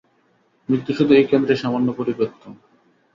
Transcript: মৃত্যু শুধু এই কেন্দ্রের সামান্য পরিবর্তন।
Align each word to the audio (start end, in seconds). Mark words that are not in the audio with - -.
মৃত্যু 0.69 0.91
শুধু 0.93 1.11
এই 1.13 1.23
কেন্দ্রের 1.23 1.57
সামান্য 1.57 1.87
পরিবর্তন। 1.93 2.51